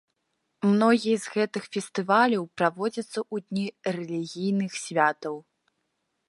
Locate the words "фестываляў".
1.77-2.43